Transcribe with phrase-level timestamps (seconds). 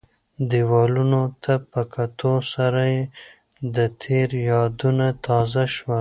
[0.49, 3.03] دیوالونو ته په کتو سره یې
[3.75, 5.89] د تېر یادونه تازه شول.